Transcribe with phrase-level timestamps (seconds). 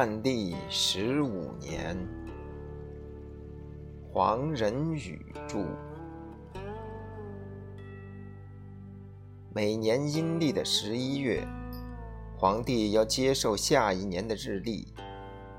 [0.00, 1.94] 万历十五年，
[4.10, 5.66] 黄仁宇著。
[9.52, 11.46] 每年阴历的十一月，
[12.34, 14.86] 皇帝要接受下一年的日历，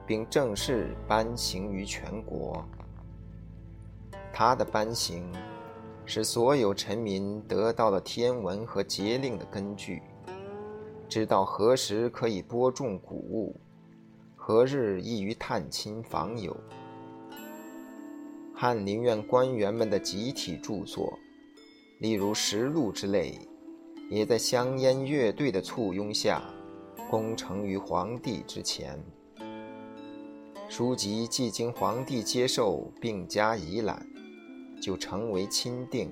[0.08, 2.66] 并正式颁行于全国。
[4.34, 5.31] 他的颁行，
[6.03, 10.02] 使所有臣民得到了天文和节令的根据，
[11.08, 13.55] 知道何时可以播种谷物。
[14.44, 16.58] 何日易于探亲访友？
[18.56, 21.14] 翰林院官员们的集体著作，
[22.00, 23.38] 例如实录之类，
[24.09, 26.42] 也在香烟乐队的簇拥下，
[27.08, 29.00] 功成于皇帝之前。
[30.67, 34.03] 书籍既经皇帝接受并加以览，
[34.81, 36.11] 就成为钦定，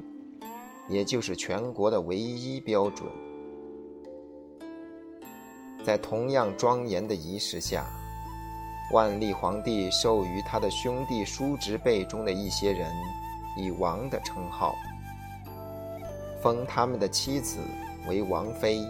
[0.87, 3.09] 也就是全国的唯一标准。
[5.83, 7.87] 在同样庄严的仪式下。
[8.91, 12.91] 万历皇帝授予他的兄弟叔侄辈中的一些人
[13.55, 14.73] 以王的称号，
[16.41, 17.59] 封他们的妻子
[18.07, 18.81] 为王妃，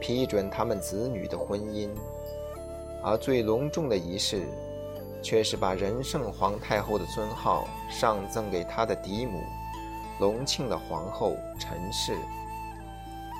[0.00, 1.90] 批准他们子女的婚姻，
[3.04, 4.46] 而最隆重的仪式，
[5.22, 9.42] 却是把仁圣皇太后的尊号上赠给他的嫡母
[10.20, 12.16] 隆庆的皇后陈氏，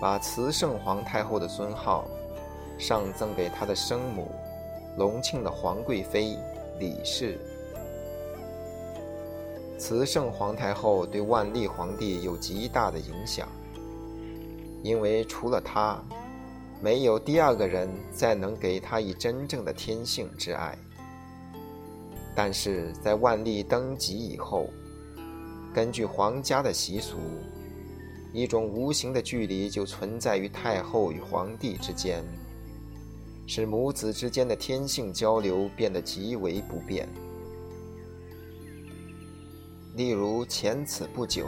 [0.03, 2.05] 把慈圣皇太后的尊号
[2.79, 4.31] 上赠给他的生母。
[4.97, 6.37] 隆庆的皇贵妃
[6.79, 7.39] 李氏，
[9.79, 13.49] 慈圣皇太后对万历皇帝有极大的影响，
[14.83, 16.03] 因为除了她，
[16.83, 20.77] 没有第二个人再能给她以真正的天性之爱。
[22.35, 24.67] 但是在万历登基以后，
[25.75, 27.17] 根据皇家的习俗，
[28.33, 32.25] 一种无形的距离就存在于太后与皇帝之间。
[33.53, 37.09] 使母子之间的天性交流变得极为不便。
[39.97, 41.47] 例如，前此不久，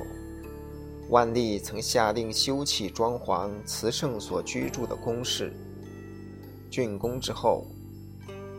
[1.11, 5.53] 万历曾下令修葺装潢慈圣所居住的宫室。
[6.73, 7.69] 竣工之后，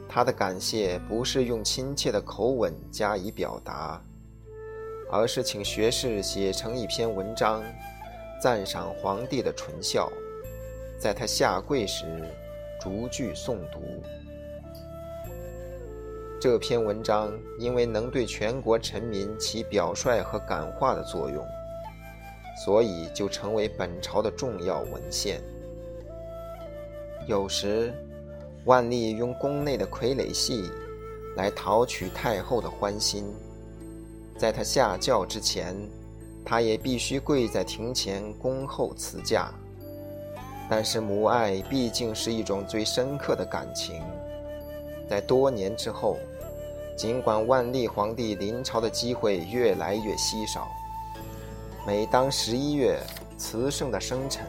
[0.08, 4.02] 他的感谢不是用亲切的口吻加以表达，
[5.12, 7.62] 而是请学士写成一篇文章，
[8.42, 10.10] 赞赏皇帝的纯孝，
[10.98, 12.06] 在他下跪时。
[12.84, 13.80] 逐句诵读。
[16.38, 21.42] 这篇文章因为能对全国臣民起表率和感化的作用，
[22.66, 25.42] 所以就成为本朝的重要文献。
[27.26, 27.94] 有时，
[28.66, 30.70] 万历用宫内的傀儡戏
[31.38, 33.24] 来讨取太后的欢心，
[34.38, 35.74] 在他下轿之前，
[36.44, 39.54] 他也必须跪在庭前恭候赐驾。
[40.76, 44.02] 但是母爱毕竟是一种最深刻的感情，
[45.08, 46.18] 在多年之后，
[46.98, 50.68] 尽管万历皇帝临朝的机会越来越稀少，
[51.86, 53.00] 每当十一月
[53.38, 54.48] 慈圣的生辰，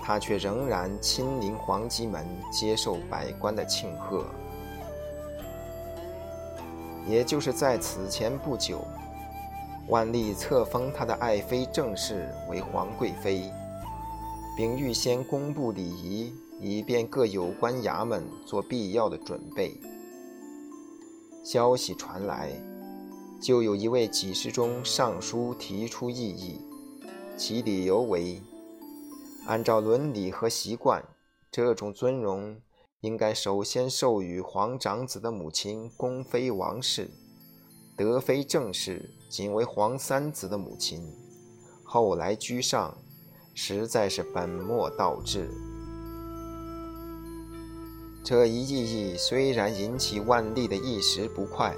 [0.00, 4.24] 他却仍然亲临皇极门接受百官的庆贺。
[7.08, 8.86] 也就是在此前不久，
[9.88, 13.50] 万历册封他的爱妃郑氏为皇贵妃。
[14.56, 19.80] 并预先公布礼仪，以便各有关衙门做必要的准备。
[21.44, 22.52] 消息传来，
[23.40, 26.60] 就有一位给事中上书提出异议，
[27.36, 28.40] 其理由为：
[29.46, 31.04] 按照伦理和习惯，
[31.50, 32.56] 这种尊荣
[33.00, 37.10] 应该首先授予皇长子的母亲宫妃王氏，
[37.96, 41.02] 德妃郑氏仅为皇三子的母亲，
[41.82, 42.96] 后来居上。
[43.54, 45.48] 实在是本末倒置。
[48.22, 51.74] 这一异议虽然引起万历的一时不快，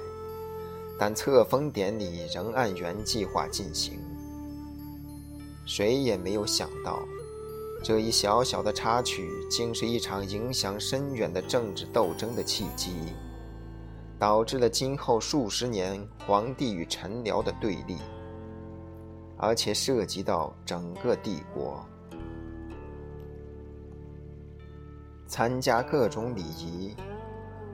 [0.97, 3.99] 但册封典礼仍按原计划进行。
[5.65, 7.05] 谁也没有想到，
[7.83, 12.93] 这一小小的插曲竟是一场影响深远的政治斗争的契机，
[14.17, 17.97] 导致了今后数十年皇帝与臣僚的对立。
[19.39, 21.85] 而且涉及到整个帝国，
[25.27, 26.95] 参加各种礼仪，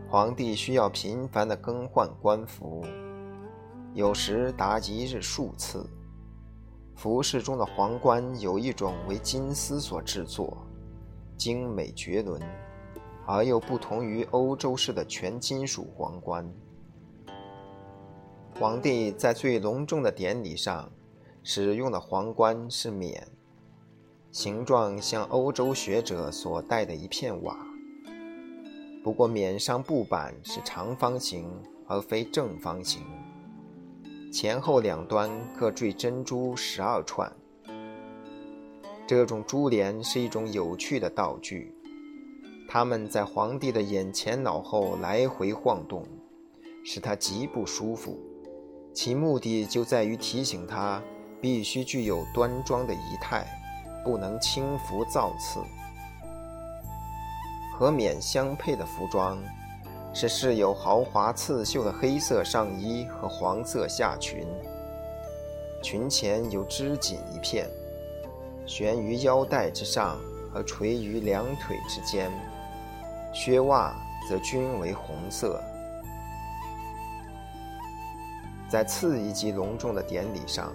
[0.10, 2.86] 皇帝需要频繁的更换官服，
[3.94, 5.90] 有时达一日数次。
[6.96, 10.58] 服饰中的皇冠有一种为金丝所制作，
[11.38, 12.42] 精美绝伦，
[13.26, 16.46] 而又不同于欧洲式的全金属皇冠。
[18.60, 20.92] 皇帝在最隆重的典礼上。
[21.46, 23.28] 使用的皇冠是冕，
[24.32, 27.58] 形状像欧洲学者所戴的一片瓦。
[29.04, 31.52] 不过冕上布板是长方形
[31.86, 33.02] 而非正方形，
[34.32, 35.30] 前后两端
[35.60, 37.30] 各缀珍珠十二串。
[39.06, 41.76] 这种珠帘是一种有趣的道具，
[42.70, 46.08] 它们在皇帝的眼前脑后来回晃动，
[46.86, 48.18] 使他极不舒服。
[48.94, 51.04] 其目的就在于提醒他
[51.44, 53.46] 必须具有端庄的仪态，
[54.02, 55.60] 不能轻浮造次。
[57.78, 59.38] 和冕相配的服装，
[60.14, 64.48] 是饰有豪华刺绣的黑色上衣和黄色下裙，
[65.82, 67.70] 裙前有织锦一片。
[68.66, 70.18] 悬于腰带之上
[70.54, 72.32] 和垂于两腿之间，
[73.34, 73.94] 靴袜
[74.30, 75.62] 则均为红色。
[78.70, 80.72] 在次一级隆重的典礼上，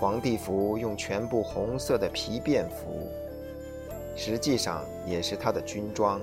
[0.00, 3.06] 皇帝服用全部红色的皮便服，
[4.16, 6.18] 实际上也是他的军装。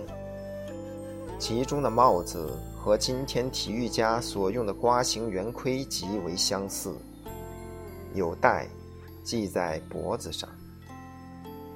[1.38, 6.94] 其中的帽子和今天体育家所用的瓜形圆盔极为相似，
[8.14, 8.68] 有带。
[9.24, 10.48] 系在脖子上。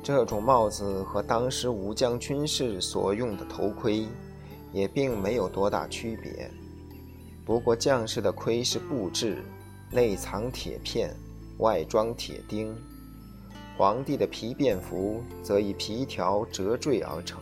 [0.02, 4.08] 这种帽子和当时武将军士所用的头盔
[4.72, 6.50] 也并没有多大区别。
[7.44, 9.44] 不过将士的盔是布制，
[9.92, 11.14] 内藏铁片，
[11.62, 12.76] 外装铁钉；
[13.78, 17.42] 皇帝的皮便服则以皮条折坠而成，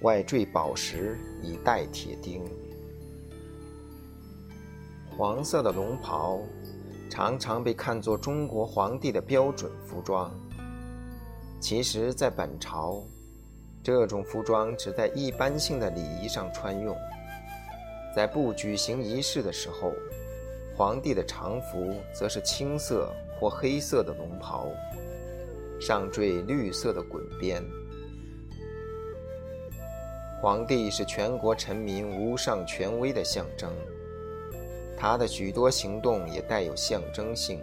[0.00, 2.42] 外缀宝石以代铁钉。
[5.16, 6.40] 黄色的龙袍。
[7.10, 10.34] 常常被看作中国皇帝的标准服装。
[11.60, 13.04] 其实，在本朝，
[13.84, 16.96] 这种服装只在一般性的礼仪上穿用。
[18.16, 19.92] 在不举行仪式的时候，
[20.76, 24.68] 皇帝的常服则是青色或黑色的龙袍，
[25.80, 27.62] 上缀绿色的滚边。
[30.42, 33.72] 皇帝是全国臣民无上权威的象征。
[34.96, 37.60] 他的许多行动也带有象征性。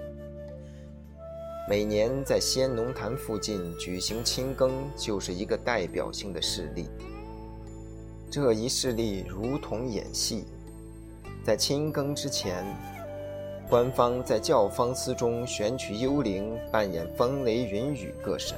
[1.69, 6.87] 每年在先农坛附近举行亲耕，就是一个代表性的事例。
[8.29, 10.45] 这一事例如同演戏，
[11.43, 12.65] 在亲耕之前，
[13.71, 18.57] 官方在教坊司中选取幽灵扮演风雷云雨各神，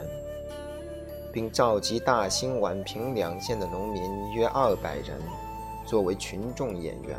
[1.31, 5.21] 并召集大兴、宛平两县的农民约二百人，
[5.85, 7.15] 作为群众演员。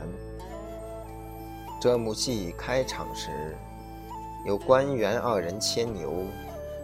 [1.80, 3.56] 这幕戏开场时，
[4.44, 6.24] 有官员二人牵牛，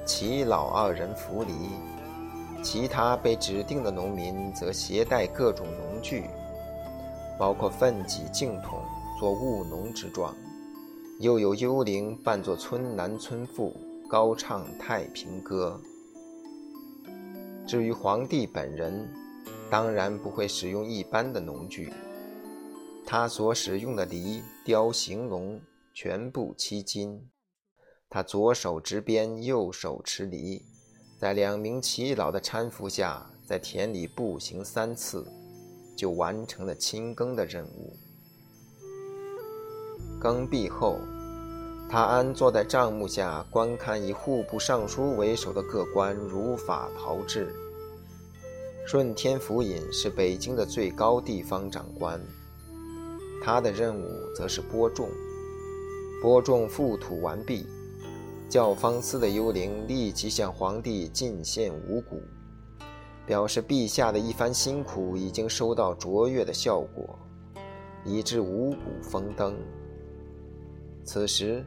[0.06, 1.52] 齐老二人扶犁，
[2.62, 6.30] 其他被指定的农民则携带各种农具，
[7.36, 8.78] 包括粪箕、净桶，
[9.18, 10.32] 做务农之状。
[11.20, 13.76] 又有幽灵扮作村男村妇，
[14.08, 15.78] 高唱太平歌。
[17.66, 19.06] 至于皇帝本人，
[19.70, 21.92] 当然不会使用一般的农具。
[23.04, 25.60] 他所使用的犁雕形龙，
[25.92, 27.28] 全部漆金。
[28.08, 30.64] 他左手执鞭，右手持犁，
[31.18, 35.30] 在两名耆老的搀扶下，在田里步行三次，
[35.94, 37.94] 就完成了清耕的任务。
[40.20, 40.98] 耕毕后，
[41.88, 47.50] 他安坐在帐幕下，观看以户部尚书为首的各官如法炮制。
[48.86, 52.20] 顺天府尹是北京的最高地方长官。
[53.42, 55.08] 他的任务则是播种，
[56.20, 57.66] 播种覆土完毕，
[58.46, 62.20] 教坊司的幽灵立即向皇帝进献五谷，
[63.24, 67.18] 表示陛下的一番辛苦已经收到卓越的效果，
[68.04, 69.56] 以致五谷丰登。
[71.04, 71.64] 此时，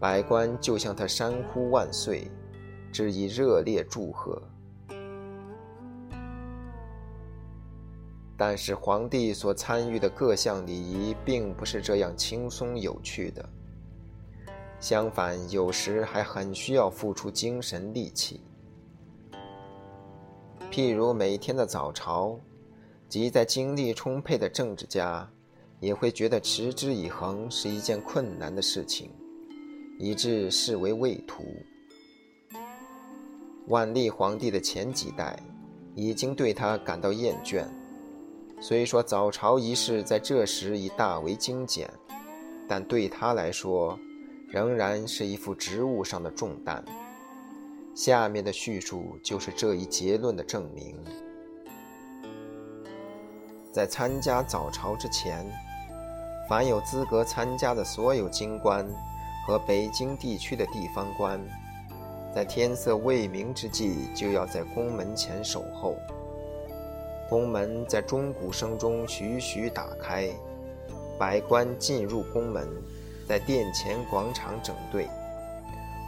[0.00, 2.30] 百官就向他山呼万岁，
[2.92, 4.42] 致以热烈祝贺。
[8.36, 13.48] 但是皇帝所参与的各项礼仪并不是这样轻松有趣的，
[14.80, 18.40] 相反，有时还很需要付出精神力气。
[20.72, 22.36] 譬如每天的早朝，
[23.08, 25.30] 即在精力充沛的政治家，
[25.82, 29.10] 也会觉得持之以恒是一件困难的事情，
[29.98, 31.42] 以致视为畏途。
[33.66, 35.36] 万历皇帝的前几代，
[35.96, 37.66] 已经对他感到厌倦。
[38.60, 41.90] 虽说早朝仪式在这时已大为精简，
[42.68, 43.98] 但对他来说，
[44.46, 46.84] 仍然是一副职务上的重担。
[47.92, 50.96] 下面的叙述就是这一结论的证明。
[53.72, 55.44] 在参加早朝之前，
[56.48, 58.86] 凡有资格参加的所有京官
[59.46, 61.40] 和北京地区的地方官，
[62.34, 65.96] 在天色未明之际，就要在宫门前守候。
[67.28, 70.28] 宫门在钟鼓声中徐徐打开，
[71.18, 72.68] 百官进入宫门，
[73.26, 75.08] 在殿前广场整队。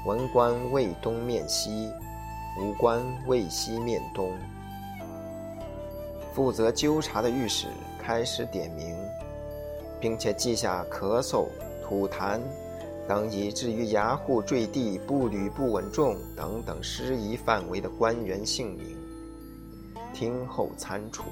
[0.07, 1.91] 文官为东面西，
[2.61, 4.33] 武官为西面东。
[6.35, 8.95] 负责纠察的御史开始点名，
[10.05, 11.49] 并且记下咳嗽、
[11.83, 12.39] 吐痰
[13.09, 18.95] 等以至于牙户坠地、步履不稳重等等失仪范围的官员姓名，
[20.13, 21.25] 听候参处。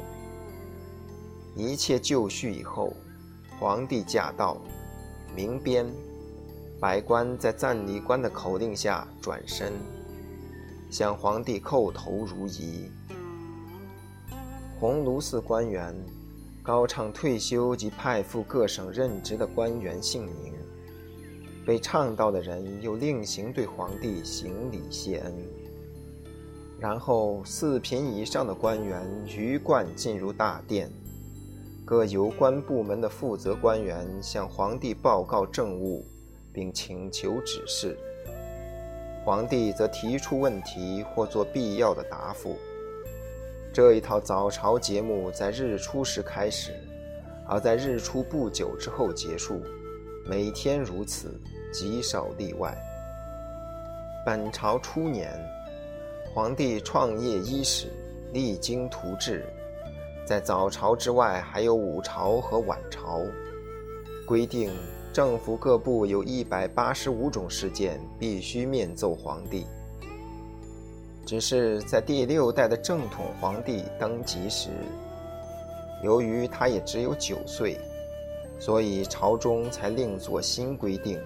[1.54, 2.94] 一切就绪以后，
[3.60, 4.56] 皇帝驾到，
[5.36, 5.86] 鸣鞭，
[6.80, 9.74] 百官在赞礼官的口令下转身，
[10.90, 12.90] 向皇帝叩头如仪。
[14.80, 15.94] 鸿胪寺官员
[16.64, 20.54] 高唱退休及派赴各省任职的官员姓名，
[21.66, 25.35] 被唱到的人又另行对皇帝行礼谢恩。
[26.78, 30.88] 然后四品以上的官员鱼贯进入大殿，
[31.85, 36.04] 各有关部门的负责官员向皇帝报告政务，
[36.52, 37.99] 并请求指示，
[39.25, 42.57] 皇帝则提出问题或做必要的答复。
[43.72, 46.72] 这一套早朝节目在日出时开始，
[47.48, 49.62] 而在日出不久之后结束，
[50.26, 51.40] 每天如此，
[51.72, 52.76] 极少例外。
[54.26, 55.32] 本朝初年，
[56.34, 57.90] 皇帝创业伊始，
[58.34, 59.42] 励精图治，
[60.26, 63.22] 在早朝之外还有午朝和晚朝，
[64.26, 64.70] 规定
[65.14, 69.66] 政府各部有一百八十五种事件必须面奏皇帝。
[71.32, 74.68] 只是在第六代的正统皇帝登基时，
[76.02, 77.80] 由于他也只有九岁，
[78.60, 81.18] 所以朝中才另作新规定：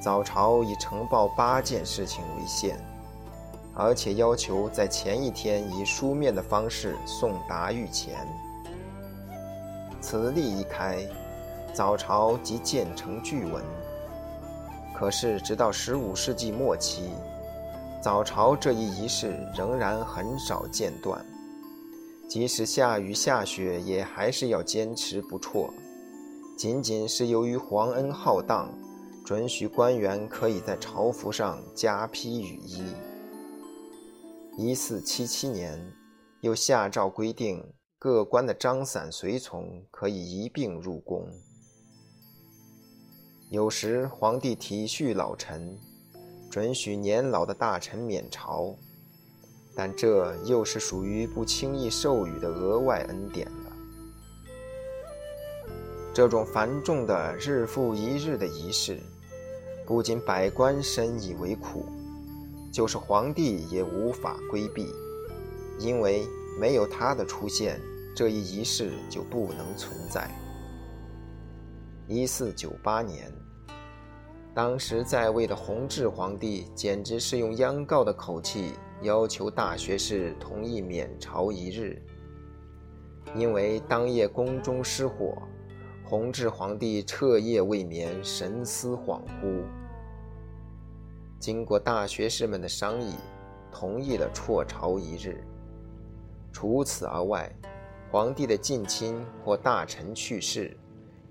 [0.00, 2.78] 早朝以呈报八件事情为限，
[3.74, 8.24] 而且要求在前一天以书面的方式送达御前。
[10.00, 11.04] 此例一开，
[11.74, 13.64] 早朝即渐成巨文。
[14.94, 17.10] 可是直到十五世纪末期。
[18.02, 21.24] 早朝这一仪式仍然很少间断，
[22.28, 25.72] 即使下雨下雪，也还是要坚持不辍。
[26.58, 28.76] 仅仅是由于皇恩浩荡，
[29.24, 32.82] 准许官员可以在朝服上加披雨衣。
[34.58, 35.92] 一四七七年，
[36.40, 41.24] 又下诏规定，各官的张伞随从可以一并入宫。
[43.48, 45.78] 有时皇帝体恤老臣。
[46.52, 48.76] 准许年老的大臣免朝，
[49.74, 53.72] 但这又是属于不轻易授予的额外恩典了。
[56.12, 59.00] 这种繁重的日复一日的仪式，
[59.86, 61.86] 不仅百官深以为苦，
[62.70, 64.92] 就是皇帝也无法规避，
[65.78, 66.26] 因为
[66.60, 67.80] 没有他的出现，
[68.14, 70.30] 这一仪式就不能存在。
[72.06, 73.32] 一四九八年。
[74.54, 82.00] 当时在位的弘治皇帝简直是用央告的口气要求大学士同意免朝一日，
[83.34, 85.40] 因为当夜宫中失火，
[86.04, 89.64] 弘治皇帝彻夜未眠，神思恍惚。
[91.38, 93.14] 经过大学士们的商议，
[93.72, 95.42] 同意了辍朝一日。
[96.52, 97.50] 除此而外，
[98.10, 100.76] 皇帝的近亲或大臣去世，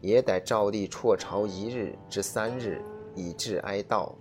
[0.02, 2.82] 也得照例辍朝一日至三日。
[3.16, 4.14] 以致哀悼。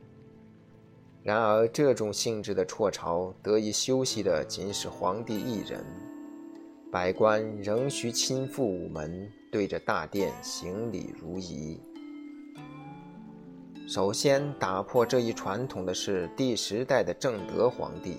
[1.22, 5.84] 然而，这种性质的辍朝得以休息的仅是皇帝一人，
[6.90, 11.78] 百官仍需亲赴午门，对着大殿行礼如仪。
[13.86, 18.16] 首先打破这一传统的是第十代的正德皇帝，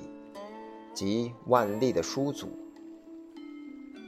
[0.93, 2.49] 即万历的叔祖。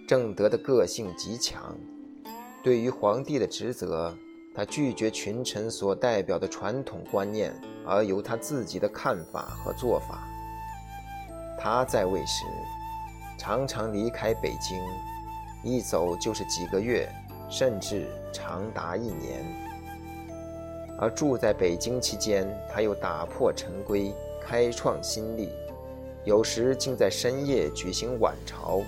[0.08, 1.76] 正德的个性极强，
[2.62, 4.16] 对于皇帝的职责。
[4.56, 7.52] 他拒绝群臣所代表的传统观念，
[7.86, 10.28] 而有他自己的看法和做法。
[11.60, 12.44] 他在位时，
[13.36, 14.80] 常常离开北京，
[15.64, 17.10] 一走就是几个月，
[17.50, 19.44] 甚至长达一年。
[21.00, 25.50] 而住在北京期间，他又打破陈规，开创新例，
[26.26, 28.82] 有时竟在深夜举行晚朝，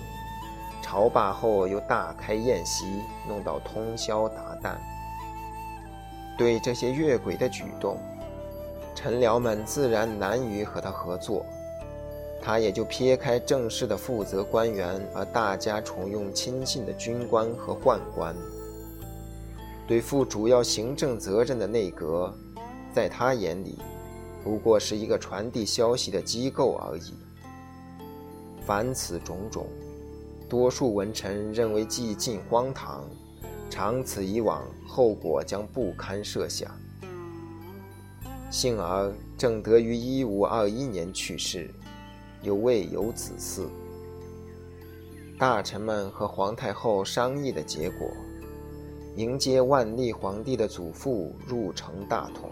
[0.80, 4.76] 朝罢后又大开宴席，弄到通宵达旦。
[6.36, 7.98] 对这些越轨的举动，
[8.94, 11.44] 臣僚们自然难于和他合作，
[12.42, 18.34] 他也就撇开正式的负责官员，而大家重用亲信的军官和宦官。
[19.86, 22.32] 对负主要行政责任的内阁，
[22.92, 23.78] 在他眼里，
[24.42, 27.14] 不过是一个传递消息的机构而已。
[28.66, 29.66] 凡此种种，
[30.48, 33.04] 多数文臣认为既尽荒唐，
[33.76, 36.74] 长此以往，后果将不堪设想。
[38.50, 41.68] 幸而正德于一五二一年去世，
[42.40, 43.68] 又未有子嗣。
[45.38, 48.08] 大臣们和皇太后商议的结果，
[49.14, 52.50] 迎接万历皇帝的祖父入城大统，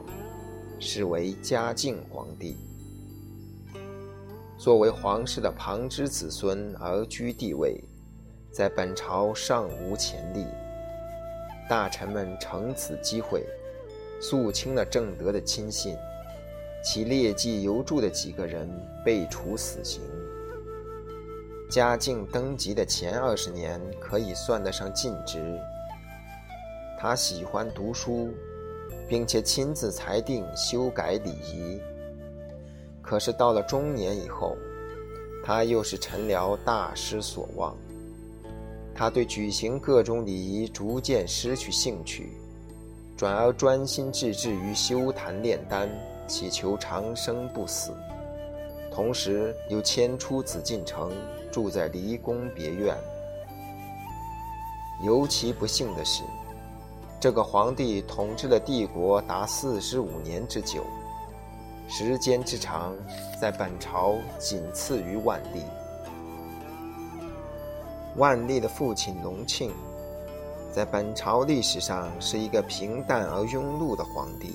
[0.78, 2.58] 是为嘉靖皇帝。
[4.58, 7.82] 作为皇室的旁支子孙而居帝位，
[8.52, 10.44] 在本朝尚无前例。
[11.68, 13.44] 大臣们乘此机会。
[14.20, 15.94] 肃清了正德的亲信，
[16.82, 18.66] 其劣迹尤著的几个人
[19.04, 20.00] 被处死刑。
[21.68, 25.58] 嘉靖登基的前二十年可以算得上尽职。
[26.98, 28.32] 他喜欢读书，
[29.08, 31.78] 并且亲自裁定修改礼仪。
[33.02, 34.56] 可是到了中年以后，
[35.44, 37.76] 他又是臣僚大失所望。
[38.94, 42.30] 他对举行各种礼仪逐渐失去兴趣。
[43.16, 45.88] 转而专心致志于修坛炼丹，
[46.26, 47.92] 祈求长生不死。
[48.90, 51.12] 同时又迁出紫禁城，
[51.50, 52.96] 住在离宫别院。
[55.04, 56.22] 尤其不幸的是，
[57.20, 60.84] 这个皇帝统治了帝国达四十五年之久，
[61.88, 62.96] 时间之长，
[63.40, 65.62] 在本朝仅次于万历。
[68.16, 69.72] 万历的父亲隆庆。
[70.72, 74.54] 在本朝历史上是一个平淡而庸碌的皇帝。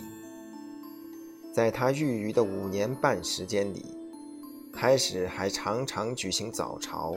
[1.53, 3.85] 在他御余的五年半时间里，
[4.73, 7.15] 开始还常常举行早朝，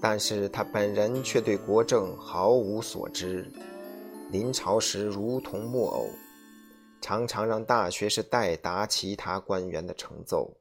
[0.00, 3.50] 但是他本人却对国政毫无所知，
[4.30, 6.06] 临朝时如同木偶，
[7.00, 10.54] 常常让大学士代答其他官员的呈奏。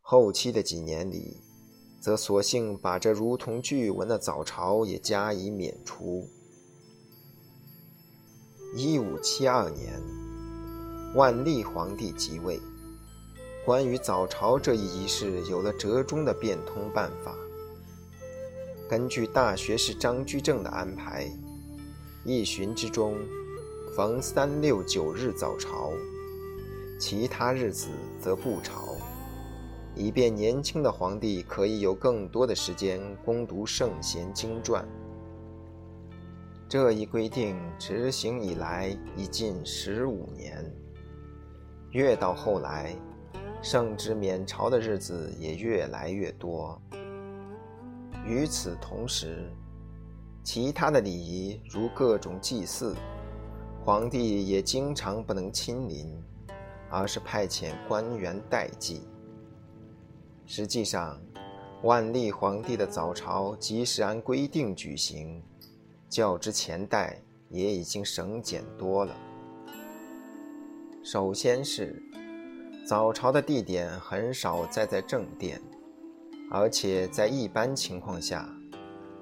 [0.00, 1.49] 后期的几年里。
[2.00, 6.26] 则索性把这如同巨文的早朝也加以免除。
[8.74, 10.00] 一五七二年，
[11.14, 12.58] 万历皇帝即位，
[13.66, 17.34] 关于早朝这一仪式有了折中的变通办法。
[18.88, 21.30] 根据大学士张居正的安排，
[22.24, 23.16] 一旬之中，
[23.94, 25.92] 逢三六九日早朝，
[26.98, 27.88] 其他日子
[28.20, 28.96] 则不朝。
[29.94, 34.86] 以便年轻的皇帝可以有更多的时间攻读圣贤经传。
[36.68, 40.64] 这一规定执行以来已近十五年，
[41.90, 42.94] 越到后来，
[43.60, 46.80] 圣旨免朝的日子也越来越多。
[48.24, 49.50] 与此同时，
[50.44, 52.94] 其他的礼仪如各种祭祀，
[53.84, 56.22] 皇帝也经常不能亲临，
[56.88, 59.02] 而是派遣官员代祭。
[60.52, 61.16] 实际上，
[61.84, 65.40] 万历皇帝的早朝即使按规定举行，
[66.08, 69.16] 较之前代也已经省俭多了。
[71.04, 72.02] 首先是
[72.84, 75.62] 早朝的地点很少再在正殿，
[76.50, 78.52] 而且在一般情况下，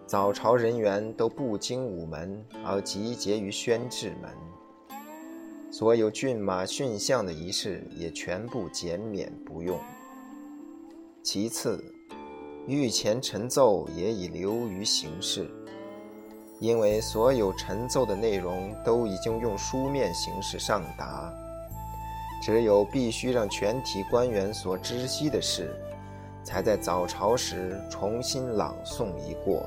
[0.06, 4.30] 早朝人员都不经午门而集结于宣制门，
[5.70, 9.78] 所有骏马驯象的仪式也全部减免不用。
[11.30, 11.84] 其次，
[12.66, 15.46] 御前陈奏也已流于形式，
[16.58, 21.30] 因为所有陈奏的内容都已经用书面形式上达，
[22.42, 25.70] 只有必须让全体官员所知悉的事，
[26.42, 29.62] 才在早朝时重新朗诵一过。